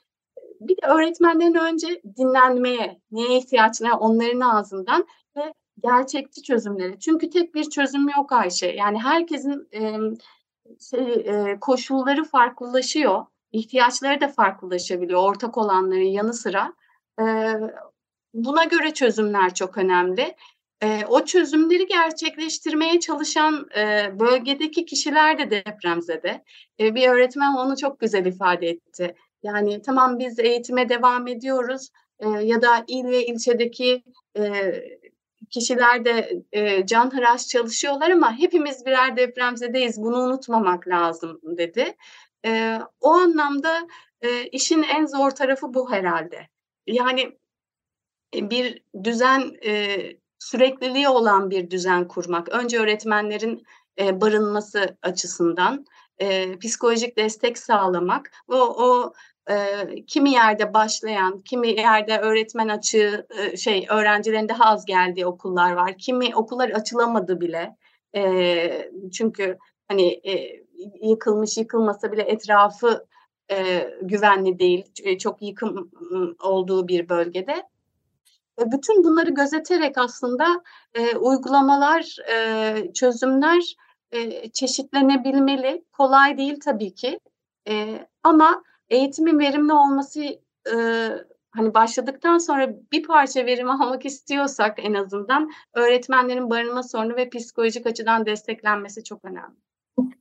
bir 0.62 0.78
de 0.78 0.88
öğretmenlerin 0.88 1.56
önce 1.56 2.02
dinlenmeye, 2.18 3.02
neye 3.12 3.38
ihtiyaçları 3.38 3.96
onların 3.96 4.40
ağzından 4.40 5.08
ve 5.38 5.54
gerçekçi 5.84 6.44
çözümleri. 6.44 7.00
Çünkü 7.00 7.30
tek 7.30 7.56
bir 7.56 7.64
çözüm 7.64 8.10
yok 8.10 8.32
Ayşe. 8.32 8.68
Yani 8.68 9.00
herkesin 9.00 9.68
e, 9.74 9.98
şey, 10.90 11.14
e, 11.14 11.60
koşulları 11.62 12.24
farklılaşıyor. 12.24 13.26
ihtiyaçları 13.52 14.22
da 14.22 14.28
farklılaşabiliyor 14.28 15.20
ortak 15.24 15.58
olanların 15.58 16.02
yanı 16.02 16.34
sıra. 16.34 16.74
E, 17.22 17.54
buna 18.34 18.64
göre 18.64 18.94
çözümler 18.94 19.54
çok 19.54 19.78
önemli. 19.78 20.36
E, 20.84 21.06
o 21.06 21.26
çözümleri 21.26 21.88
gerçekleştirmeye 21.88 23.00
çalışan 23.00 23.70
e, 23.78 24.12
bölgedeki 24.20 24.86
kişiler 24.86 25.38
de 25.40 25.52
depremzede. 25.52 26.44
E, 26.80 26.96
bir 26.96 27.10
öğretmen 27.10 27.54
onu 27.54 27.78
çok 27.78 28.00
güzel 28.00 28.26
ifade 28.26 28.68
etti. 28.68 29.16
Yani 29.44 29.82
tamam 29.82 30.20
biz 30.20 30.40
eğitime 30.40 30.90
devam 30.90 31.28
ediyoruz 31.28 31.90
e, 32.20 32.30
ya 32.30 32.62
da 32.62 32.84
il 32.88 33.06
ve 33.06 33.26
ilçedeki 33.26 34.04
e, 34.38 34.74
kişiler 35.50 36.06
de 36.06 36.44
e, 36.52 36.86
canhıraş 36.86 37.48
çalışıyorlar 37.48 38.12
ama 38.12 38.38
hepimiz 38.38 38.86
birer 38.86 39.18
depremzedeyiz 39.18 40.02
bunu 40.02 40.18
unutmamak 40.18 40.88
lazım 40.88 41.40
dedi. 41.44 41.96
E, 42.46 42.80
o 43.02 43.10
anlamda 43.10 43.88
e, 44.22 44.48
işin 44.48 44.84
en 44.84 45.06
zor 45.06 45.32
tarafı 45.32 45.74
bu 45.74 45.92
herhalde. 45.92 46.48
Yani 46.88 47.38
bir 48.34 48.84
düzen 49.04 49.52
e, 49.66 49.98
sürekliliği 50.40 51.10
olan 51.10 51.50
bir 51.50 51.70
düzen 51.70 52.08
kurmak. 52.08 52.50
Önce 52.50 52.80
öğretmenlerin 52.80 53.64
e, 54.00 54.22
barınması 54.22 54.98
açısından 55.02 55.86
e, 56.20 56.58
psikolojik 56.60 57.18
destek 57.18 57.58
sağlamak 57.58 58.32
o, 58.48 58.56
o 58.56 59.14
e, 59.50 59.56
kimi 60.08 60.32
yerde 60.32 60.74
başlayan, 60.74 61.40
kimi 61.40 61.68
yerde 61.68 62.20
öğretmen 62.20 62.68
açığı 62.68 63.28
e, 63.40 63.58
şey 63.58 63.88
öğrencilerin 63.90 64.50
daha 64.50 64.66
az 64.66 64.86
geldiği 64.86 65.26
okullar 65.26 65.72
var. 65.72 65.98
Kimi 65.98 66.36
okullar 66.36 66.70
açılamadı 66.70 67.42
bile. 67.42 67.76
E, 68.16 68.92
çünkü 69.14 69.58
hani 69.88 70.08
e, 70.08 70.64
yıkılmış 71.02 71.58
yıkılmasa 71.58 72.12
bile 72.12 72.22
etrafı 72.22 73.06
e, 73.52 73.90
güvenli 74.02 74.60
değil. 74.60 75.18
Çok 75.20 75.42
yıkım 75.42 75.92
olduğu 76.40 76.88
bir 76.88 77.10
bölgede. 77.10 77.64
E, 78.60 78.72
bütün 78.72 79.04
bunları 79.04 79.30
gözeterek 79.30 79.98
aslında 79.98 80.64
e, 80.94 81.16
uygulamalar, 81.16 82.16
e, 82.34 82.94
çözümler 82.94 83.76
e, 84.12 84.50
çeşitlenebilmeli. 84.50 85.84
Kolay 85.92 86.38
değil 86.38 86.60
tabii 86.66 86.94
ki. 86.94 87.20
E, 87.68 88.06
ama 88.24 88.64
eğitimin 88.90 89.40
verimli 89.40 89.74
olması 89.74 90.24
e, 90.74 90.78
hani 91.52 91.74
başladıktan 91.74 92.38
sonra 92.38 92.70
bir 92.92 93.04
parça 93.04 93.46
verim 93.46 93.70
almak 93.82 94.06
istiyorsak 94.06 94.78
en 94.82 94.94
azından 94.94 95.50
öğretmenlerin 95.74 96.50
barınma 96.50 96.84
sorunu 96.84 97.16
ve 97.16 97.30
psikolojik 97.30 97.88
açıdan 97.88 98.26
desteklenmesi 98.26 99.04
çok 99.04 99.26
önemli. 99.26 99.56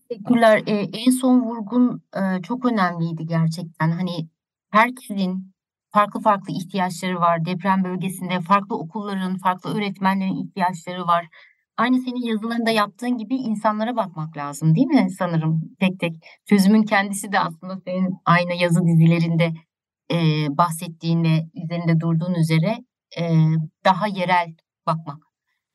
Teşekkürler. 0.08 0.62
Ee, 0.66 0.72
en 0.72 1.10
son 1.10 1.40
vurgun 1.40 2.02
e, 2.14 2.42
çok 2.42 2.64
önemliydi 2.64 3.26
gerçekten. 3.26 3.90
Hani 3.90 4.28
herkesin 4.70 5.52
farklı 5.90 6.20
farklı 6.20 6.52
ihtiyaçları 6.52 7.20
var. 7.20 7.44
Deprem 7.44 7.84
bölgesinde 7.84 8.40
farklı 8.40 8.76
okulların, 8.78 9.38
farklı 9.38 9.74
öğretmenlerin 9.74 10.46
ihtiyaçları 10.46 11.06
var. 11.06 11.26
Aynı 11.76 11.98
senin 11.98 12.26
yazılarında 12.26 12.70
yaptığın 12.70 13.18
gibi 13.18 13.34
insanlara 13.36 13.96
bakmak 13.96 14.36
lazım 14.36 14.74
değil 14.74 14.86
mi 14.86 15.10
sanırım 15.18 15.60
tek 15.80 16.00
tek. 16.00 16.12
Çözümün 16.48 16.82
kendisi 16.82 17.32
de 17.32 17.40
aslında 17.40 17.76
senin 17.86 18.14
aynı 18.24 18.54
yazı 18.54 18.86
dizilerinde 18.86 19.52
e, 20.12 20.16
bahsettiğin 20.58 21.24
ve 21.24 21.46
üzerinde 21.64 22.00
durduğun 22.00 22.34
üzere 22.34 22.76
e, 23.18 23.22
daha 23.84 24.06
yerel 24.06 24.54
bakmak, 24.86 25.18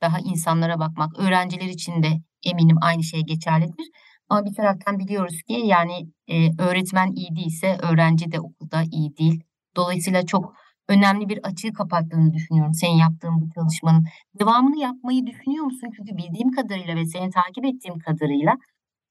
daha 0.01 0.19
insanlara 0.19 0.79
bakmak. 0.79 1.19
Öğrenciler 1.19 1.67
için 1.67 2.03
de 2.03 2.07
eminim 2.45 2.77
aynı 2.81 3.03
şey 3.03 3.21
geçerlidir. 3.21 3.89
Ama 4.29 4.45
bir 4.45 4.53
taraftan 4.53 4.99
biliyoruz 4.99 5.41
ki 5.47 5.53
yani 5.53 6.07
e, 6.27 6.61
öğretmen 6.61 7.11
iyi 7.11 7.35
değilse 7.35 7.77
öğrenci 7.81 8.31
de 8.31 8.39
okulda 8.39 8.83
iyi 8.91 9.17
değil. 9.17 9.43
Dolayısıyla 9.75 10.25
çok 10.25 10.55
önemli 10.89 11.29
bir 11.29 11.39
açığı 11.43 11.73
kapattığını 11.73 12.33
düşünüyorum 12.33 12.73
senin 12.73 12.97
yaptığın 12.97 13.41
bu 13.41 13.49
çalışmanın. 13.55 14.05
Devamını 14.39 14.79
yapmayı 14.79 15.25
düşünüyor 15.25 15.65
musun? 15.65 15.89
Çünkü 15.97 16.17
bildiğim 16.17 16.51
kadarıyla 16.51 16.95
ve 16.95 17.05
seni 17.05 17.29
takip 17.29 17.65
ettiğim 17.65 17.99
kadarıyla 17.99 18.57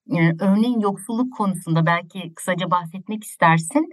yani 0.06 0.36
örneğin 0.40 0.80
yoksulluk 0.80 1.32
konusunda 1.36 1.86
belki 1.86 2.34
kısaca 2.34 2.70
bahsetmek 2.70 3.24
istersin. 3.24 3.90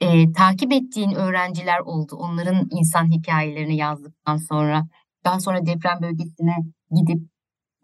E, 0.00 0.32
takip 0.32 0.72
ettiğin 0.72 1.10
öğrenciler 1.12 1.80
oldu. 1.80 2.16
Onların 2.16 2.68
insan 2.70 3.10
hikayelerini 3.12 3.76
yazdıktan 3.76 4.36
sonra 4.36 4.86
daha 5.24 5.40
sonra 5.40 5.66
deprem 5.66 5.98
bölgesine 6.02 6.56
gidip 6.90 7.22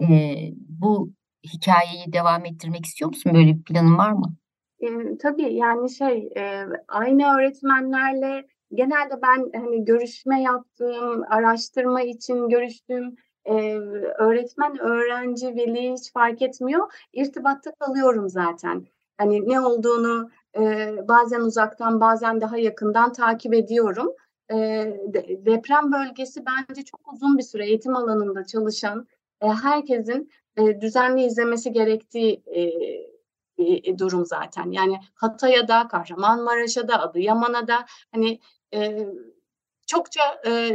e, 0.00 0.36
bu 0.68 1.12
hikayeyi 1.44 2.12
devam 2.12 2.46
ettirmek 2.46 2.86
istiyor 2.86 3.08
musun? 3.08 3.34
Böyle 3.34 3.56
bir 3.56 3.62
planın 3.62 3.98
var 3.98 4.12
mı? 4.12 4.36
E, 4.82 5.18
tabii 5.18 5.54
yani 5.54 5.90
şey 5.90 6.30
e, 6.36 6.66
aynı 6.88 7.36
öğretmenlerle 7.36 8.46
genelde 8.74 9.22
ben 9.22 9.50
hani 9.60 9.84
görüşme 9.84 10.42
yaptığım, 10.42 11.22
araştırma 11.28 12.02
için 12.02 12.48
görüştüğüm 12.48 13.16
e, 13.44 13.76
öğretmen, 14.18 14.78
öğrenci, 14.78 15.46
veli 15.46 15.92
hiç 15.92 16.12
fark 16.12 16.42
etmiyor. 16.42 16.92
İrtibatta 17.12 17.74
kalıyorum 17.74 18.28
zaten. 18.28 18.86
Hani 19.18 19.48
ne 19.48 19.60
olduğunu 19.60 20.30
e, 20.56 20.94
bazen 21.08 21.40
uzaktan 21.40 22.00
bazen 22.00 22.40
daha 22.40 22.58
yakından 22.58 23.12
takip 23.12 23.54
ediyorum. 23.54 24.12
E, 24.50 24.56
de, 25.06 25.46
deprem 25.46 25.92
bölgesi 25.92 26.42
bence 26.46 26.82
çok 26.84 27.12
uzun 27.12 27.38
bir 27.38 27.42
süre 27.42 27.66
eğitim 27.66 27.96
alanında 27.96 28.44
çalışan 28.44 29.06
e, 29.40 29.46
herkesin 29.46 30.30
e, 30.56 30.80
düzenli 30.80 31.24
izlemesi 31.24 31.72
gerektiği 31.72 32.42
e, 32.46 32.62
bir 33.66 33.98
durum 33.98 34.26
zaten. 34.26 34.70
Yani 34.70 35.00
Hatay'a 35.14 35.68
da, 35.68 35.88
Kahramanmaraş'a 35.88 36.88
da, 36.88 37.02
Adıyaman'a 37.02 37.68
da 37.68 37.86
hani 38.12 38.40
e, 38.74 39.08
çokça 39.86 40.40
e, 40.46 40.70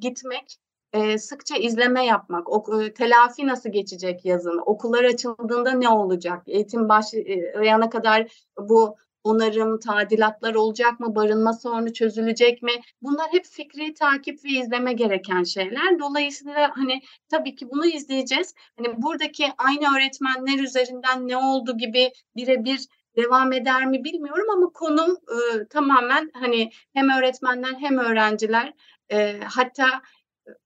gitmek, 0.00 0.56
e, 0.92 1.18
sıkça 1.18 1.56
izleme 1.56 2.06
yapmak, 2.06 2.50
o, 2.50 2.82
e, 2.82 2.94
telafi 2.94 3.46
nasıl 3.46 3.70
geçecek 3.70 4.24
yazın, 4.24 4.62
okullar 4.66 5.04
açıldığında 5.04 5.70
ne 5.70 5.88
olacak, 5.88 6.42
eğitim 6.46 6.88
başlayana 6.88 7.90
kadar 7.90 8.46
bu 8.58 8.96
onarım, 9.24 9.80
tadilatlar 9.80 10.54
olacak 10.54 11.00
mı, 11.00 11.14
barınma 11.14 11.52
sorunu 11.52 11.92
çözülecek 11.92 12.62
mi? 12.62 12.72
Bunlar 13.02 13.26
hep 13.32 13.44
fikri 13.46 13.94
takip 13.94 14.44
ve 14.44 14.48
izleme 14.48 14.92
gereken 14.92 15.42
şeyler. 15.42 15.98
Dolayısıyla 15.98 16.70
hani 16.74 17.00
tabii 17.28 17.54
ki 17.54 17.70
bunu 17.70 17.86
izleyeceğiz. 17.86 18.54
Hani 18.76 19.02
buradaki 19.02 19.46
aynı 19.58 19.96
öğretmenler 19.96 20.58
üzerinden 20.64 21.28
ne 21.28 21.36
oldu 21.36 21.78
gibi 21.78 22.12
birebir 22.36 22.80
devam 23.16 23.52
eder 23.52 23.86
mi 23.86 24.04
bilmiyorum 24.04 24.46
ama 24.56 24.72
konum 24.72 25.10
e, 25.10 25.66
tamamen 25.68 26.30
hani 26.34 26.70
hem 26.94 27.10
öğretmenler 27.10 27.74
hem 27.80 27.98
öğrenciler 27.98 28.72
e, 29.12 29.40
hatta 29.44 30.02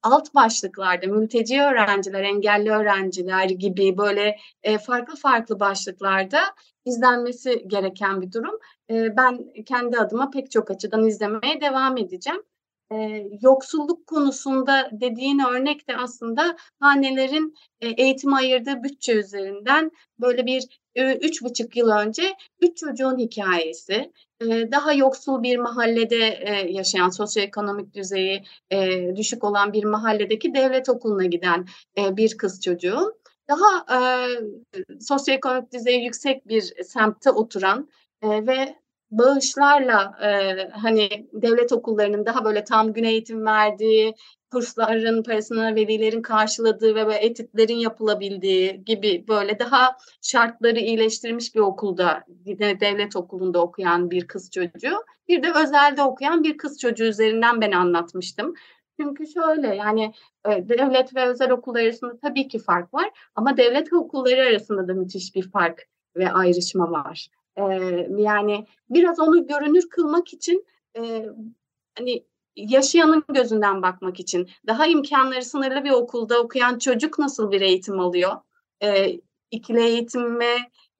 alt 0.03 0.35
başlıklarda 0.35 1.07
mülteci 1.07 1.63
öğrenciler, 1.63 2.23
engelli 2.23 2.71
öğrenciler 2.71 3.45
gibi 3.49 3.99
böyle 3.99 4.37
e, 4.63 4.79
farklı 4.79 5.17
farklı 5.17 5.61
başlıklarda 5.61 6.41
izlenmesi 6.85 7.65
gereken 7.69 8.21
bir 8.21 8.33
durum. 8.33 8.59
E, 8.91 9.17
ben 9.17 9.53
kendi 9.67 9.99
adıma 9.99 10.31
pek 10.31 10.51
çok 10.51 10.71
açıdan 10.71 11.07
izlemeye 11.07 11.61
devam 11.61 11.97
edeceğim. 11.97 12.43
E, 12.93 12.97
yoksulluk 13.43 14.07
konusunda 14.07 14.91
dediğin 14.93 15.39
örnek 15.39 15.89
de 15.89 15.97
aslında 15.97 16.57
hanelerin 16.81 17.55
eğitim 17.81 18.35
ayırdığı 18.35 18.83
bütçe 18.83 19.13
üzerinden 19.13 19.91
böyle 20.19 20.47
bir 20.47 20.84
üç 20.97 21.43
buçuk 21.43 21.77
yıl 21.77 21.89
önce 21.89 22.23
üç 22.61 22.77
çocuğun 22.77 23.19
hikayesi. 23.19 24.13
Daha 24.43 24.93
yoksul 24.93 25.43
bir 25.43 25.57
mahallede 25.57 26.17
yaşayan 26.71 27.09
sosyoekonomik 27.09 27.95
düzeyi 27.95 28.43
düşük 29.17 29.45
olan 29.45 29.73
bir 29.73 29.85
mahalledeki 29.85 30.55
devlet 30.55 30.89
okuluna 30.89 31.25
giden 31.25 31.67
bir 31.97 32.37
kız 32.37 32.61
çocuğun 32.61 33.15
daha 33.49 33.87
sosyoekonomik 35.01 35.73
düzeyi 35.73 36.05
yüksek 36.05 36.49
bir 36.49 36.85
semtte 36.85 37.31
oturan 37.31 37.89
ve 38.23 38.75
bağışlarla 39.19 40.19
e, 40.23 40.69
hani 40.69 41.09
devlet 41.33 41.73
okullarının 41.73 42.27
daha 42.27 42.45
böyle 42.45 42.65
tam 42.65 42.93
gün 42.93 43.05
eğitim 43.05 43.47
verdiği 43.47 44.15
kursların 44.55 45.23
parasını 45.23 45.75
velilerin 45.75 46.23
karşıladığı 46.23 46.95
ve 46.95 47.07
böyle 47.07 47.19
etütlerin 47.19 47.77
yapılabildiği 47.77 48.85
gibi 48.85 49.25
böyle 49.29 49.59
daha 49.59 49.97
şartları 50.23 50.79
iyileştirilmiş 50.79 51.55
bir 51.55 51.61
okulda, 51.61 52.25
yine 52.45 52.81
devlet 52.81 53.17
okulunda 53.17 53.63
okuyan 53.63 54.11
bir 54.11 54.27
kız 54.27 54.51
çocuğu, 54.51 55.05
bir 55.29 55.43
de 55.43 55.53
özelde 55.53 56.03
okuyan 56.03 56.45
bir 56.45 56.57
kız 56.57 56.81
çocuğu 56.81 57.05
üzerinden 57.05 57.61
ben 57.61 57.73
anlatmıştım. 57.73 58.55
Çünkü 59.01 59.27
şöyle 59.27 59.75
yani 59.75 60.13
e, 60.49 60.69
devlet 60.69 61.15
ve 61.15 61.27
özel 61.27 61.51
okullar 61.51 61.81
arasında 61.81 62.19
tabii 62.23 62.49
ki 62.49 62.59
fark 62.59 62.95
var 62.95 63.11
ama 63.35 63.57
devlet 63.57 63.93
okulları 63.93 64.43
arasında 64.43 64.89
da 64.89 64.95
müthiş 64.95 65.35
bir 65.35 65.51
fark 65.51 65.83
ve 66.17 66.33
ayrışma 66.33 66.91
var. 66.91 67.29
Yani 68.19 68.67
biraz 68.91 69.21
onu 69.21 69.47
görünür 69.47 69.89
kılmak 69.89 70.33
için 70.33 70.67
e, 70.99 71.27
hani 71.99 72.25
yaşayanın 72.57 73.25
gözünden 73.29 73.83
bakmak 73.83 74.21
için 74.21 74.49
daha 74.67 74.87
imkanları 74.87 75.45
sınırlı 75.45 75.85
bir 75.85 75.91
okulda 75.91 76.43
okuyan 76.43 76.79
çocuk 76.79 77.19
nasıl 77.19 77.51
bir 77.51 77.61
eğitim 77.61 78.01
alıyor? 78.01 78.33
E, 78.83 79.13
ikili 79.51 79.81
eğitim 79.81 80.41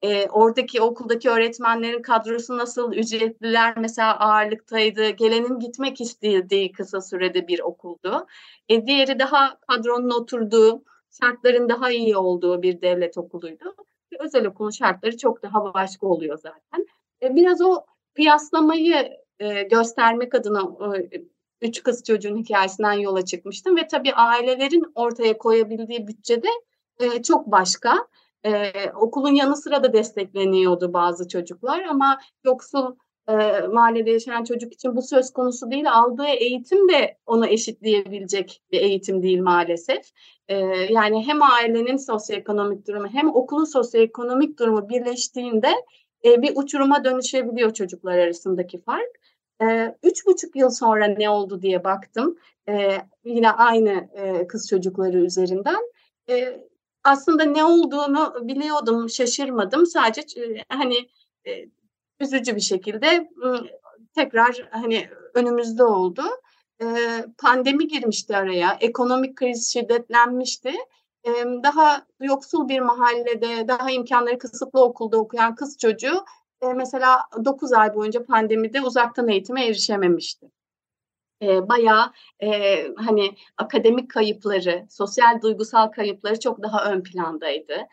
e, 0.01 0.27
oradaki 0.29 0.81
okuldaki 0.81 1.29
öğretmenlerin 1.29 2.01
kadrosu 2.01 2.57
nasıl, 2.57 2.93
ücretliler 2.93 3.77
mesela 3.77 4.19
ağırlıktaydı, 4.19 5.09
gelenin 5.09 5.59
gitmek 5.59 6.01
istediği 6.01 6.71
kısa 6.71 7.01
sürede 7.01 7.47
bir 7.47 7.59
okuldu. 7.59 8.27
E, 8.69 8.85
diğeri 8.85 9.19
daha 9.19 9.59
kadronun 9.59 10.09
oturduğu, 10.09 10.83
şartların 11.21 11.69
daha 11.69 11.91
iyi 11.91 12.17
olduğu 12.17 12.61
bir 12.61 12.81
devlet 12.81 13.17
okuluydu. 13.17 13.75
Özel 14.19 14.45
okulun 14.45 14.69
şartları 14.69 15.17
çok 15.17 15.43
daha 15.43 15.73
başka 15.73 16.07
oluyor 16.07 16.37
zaten. 16.37 16.85
E, 17.21 17.35
biraz 17.35 17.61
o 17.61 17.85
kıyaslamayı 18.15 19.09
e, 19.39 19.63
göstermek 19.63 20.35
adına 20.35 20.61
e, 20.97 21.23
üç 21.61 21.83
kız 21.83 22.03
çocuğun 22.03 22.37
hikayesinden 22.37 22.93
yola 22.93 23.25
çıkmıştım 23.25 23.77
ve 23.77 23.87
tabii 23.87 24.13
ailelerin 24.13 24.91
ortaya 24.95 25.37
koyabildiği 25.37 26.07
bütçede 26.07 26.47
çok 27.23 27.47
başka. 27.47 28.07
Okulun 28.95 29.33
yanı 29.33 29.55
sıra 29.55 29.83
da 29.83 29.93
destekleniyordu 29.93 30.93
bazı 30.93 31.27
çocuklar 31.27 31.83
ama 31.83 32.19
yoksul 32.43 32.95
e, 33.29 33.33
mahallede 33.67 34.11
yaşayan 34.11 34.43
çocuk 34.43 34.73
için 34.73 34.95
bu 34.95 35.01
söz 35.01 35.33
konusu 35.33 35.71
değil. 35.71 35.91
Aldığı 35.91 36.27
eğitim 36.27 36.89
de 36.89 37.17
onu 37.25 37.47
eşitleyebilecek 37.47 38.61
bir 38.71 38.81
eğitim 38.81 39.23
değil 39.23 39.41
maalesef. 39.41 40.11
E, 40.47 40.55
yani 40.89 41.27
hem 41.27 41.41
ailenin 41.41 41.97
sosyoekonomik 41.97 42.87
durumu 42.87 43.07
hem 43.07 43.35
okulun 43.35 43.65
sosyoekonomik 43.65 44.59
durumu 44.59 44.89
birleştiğinde 44.89 45.71
e, 46.25 46.41
bir 46.41 46.51
uçuruma 46.55 47.03
dönüşebiliyor 47.03 47.73
çocuklar 47.73 48.17
arasındaki 48.17 48.81
fark. 48.81 49.19
E, 49.61 49.95
üç 50.03 50.25
buçuk 50.25 50.55
yıl 50.55 50.69
sonra 50.69 51.05
ne 51.05 51.29
oldu 51.29 51.61
diye 51.61 51.83
baktım. 51.83 52.37
E, 52.69 52.97
yine 53.25 53.51
aynı 53.51 54.09
e, 54.13 54.47
kız 54.47 54.69
çocukları 54.69 55.17
üzerinden. 55.17 55.91
E, 56.29 56.61
aslında 57.03 57.43
ne 57.43 57.63
olduğunu 57.63 58.47
biliyordum, 58.47 59.09
şaşırmadım. 59.09 59.85
Sadece 59.85 60.41
e, 60.41 60.63
hani 60.69 60.95
e, 61.47 61.65
üzücü 62.19 62.55
bir 62.55 62.61
şekilde 62.61 63.29
tekrar 64.15 64.69
hani 64.71 65.09
önümüzde 65.33 65.83
oldu. 65.83 66.21
Pandemi 67.37 67.87
girmişti 67.87 68.37
araya, 68.37 68.77
ekonomik 68.81 69.35
kriz 69.35 69.73
şiddetlenmişti. 69.73 70.73
Daha 71.63 72.05
yoksul 72.21 72.69
bir 72.69 72.79
mahallede, 72.79 73.67
daha 73.67 73.91
imkanları 73.91 74.37
kısıtlı 74.37 74.83
okulda 74.83 75.17
okuyan 75.17 75.55
kız 75.55 75.77
çocuğu 75.77 76.25
mesela 76.75 77.21
9 77.45 77.73
ay 77.73 77.95
boyunca 77.95 78.25
pandemide 78.25 78.81
uzaktan 78.81 79.27
eğitime 79.27 79.65
erişememişti 79.65 80.51
e, 81.41 81.69
bayağı 81.69 82.11
e, 82.43 82.47
hani 82.95 83.35
akademik 83.57 84.11
kayıpları, 84.11 84.85
sosyal 84.89 85.41
duygusal 85.41 85.87
kayıpları 85.87 86.39
çok 86.39 86.63
daha 86.63 86.91
ön 86.91 87.03
plandaydı. 87.03 87.87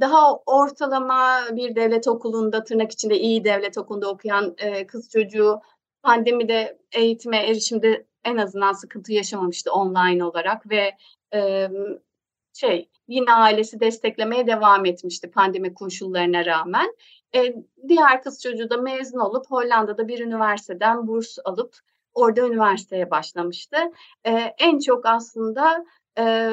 Daha 0.00 0.36
ortalama 0.46 1.40
bir 1.52 1.74
devlet 1.74 2.08
okulunda 2.08 2.64
tırnak 2.64 2.92
içinde 2.92 3.18
iyi 3.18 3.44
devlet 3.44 3.78
okulunda 3.78 4.10
okuyan 4.10 4.56
kız 4.88 5.10
çocuğu 5.10 5.60
pandemide 6.02 6.78
eğitime 6.92 7.36
erişimde 7.36 8.06
en 8.24 8.36
azından 8.36 8.72
sıkıntı 8.72 9.12
yaşamamıştı 9.12 9.72
online 9.72 10.24
olarak 10.24 10.70
ve 10.70 10.92
şey 12.52 12.88
yine 13.08 13.32
ailesi 13.32 13.80
desteklemeye 13.80 14.46
devam 14.46 14.86
etmişti 14.86 15.30
pandemi 15.30 15.74
koşullarına 15.74 16.46
rağmen. 16.46 16.94
E, 17.34 17.54
diğer 17.88 18.22
kız 18.22 18.42
çocuğu 18.42 18.70
da 18.70 18.76
mezun 18.76 19.18
olup 19.18 19.50
Hollanda'da 19.50 20.08
bir 20.08 20.20
üniversiteden 20.20 21.06
burs 21.06 21.38
alıp 21.44 21.76
orada 22.14 22.46
üniversiteye 22.46 23.10
başlamıştı. 23.10 23.76
E, 24.24 24.30
en 24.58 24.78
çok 24.78 25.06
aslında 25.06 25.84
e, 26.18 26.52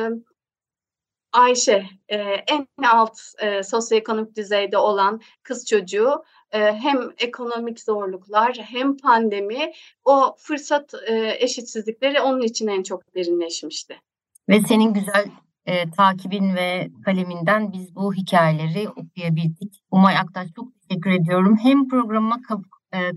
Ayşe 1.36 1.86
e, 2.10 2.18
en 2.48 2.68
alt 2.88 3.20
e, 3.40 3.64
sosyoekonomik 3.64 4.36
düzeyde 4.36 4.78
olan 4.78 5.22
kız 5.44 5.66
çocuğu 5.66 6.24
e, 6.52 6.60
hem 6.60 6.98
ekonomik 7.18 7.80
zorluklar 7.80 8.54
hem 8.56 8.98
pandemi 8.98 9.72
o 10.06 10.36
fırsat 10.38 10.94
e, 11.08 11.38
eşitsizlikleri 11.40 12.22
onun 12.22 12.42
için 12.42 12.68
en 12.68 12.84
çok 12.84 13.16
derinleşmişti. 13.16 14.02
Ve 14.50 14.62
senin 14.62 14.94
güzel 14.94 15.26
e, 15.66 15.92
takibin 15.92 16.56
ve 16.56 16.90
kaleminden 17.06 17.74
biz 17.74 17.96
bu 17.96 18.14
hikayeleri 18.14 18.90
okuyabildik. 18.90 19.84
Umay 19.92 20.18
Aktaş 20.18 20.48
çok 20.56 20.68
teşekkür 20.90 21.12
ediyorum. 21.12 21.58
Hem 21.64 21.88
programa 21.88 22.38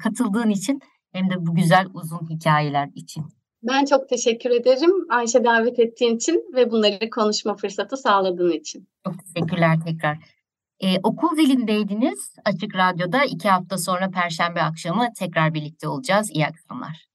katıldığın 0.03 0.51
için 0.51 0.81
hem 1.13 1.31
de 1.31 1.47
bu 1.47 1.55
güzel 1.55 1.87
uzun 1.95 2.29
hikayeler 2.31 2.89
için. 2.95 3.38
Ben 3.63 3.85
çok 3.85 4.09
teşekkür 4.09 4.51
ederim 4.51 4.91
Ayşe 5.11 5.45
davet 5.45 5.79
ettiğin 5.79 6.17
için 6.17 6.45
ve 6.55 6.71
bunları 6.71 7.11
konuşma 7.11 7.57
fırsatı 7.57 7.97
sağladığın 7.97 8.51
için. 8.53 8.89
Çok 9.07 9.15
teşekkürler 9.25 9.77
tekrar. 9.87 10.19
Ee, 10.81 10.99
okul 11.03 11.37
zilindeydiniz. 11.37 12.35
Açık 12.45 12.77
Radyo'da 12.77 13.25
iki 13.25 13.49
hafta 13.49 13.79
sonra 13.79 14.11
Perşembe 14.11 14.63
akşamı 14.63 15.09
tekrar 15.19 15.55
birlikte 15.55 15.89
olacağız. 15.89 16.31
İyi 16.31 16.47
akşamlar. 16.47 17.08